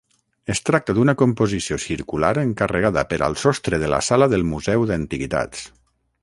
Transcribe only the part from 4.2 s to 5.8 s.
del Museu d'Antiguitats.